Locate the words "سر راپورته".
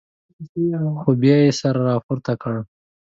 1.59-2.33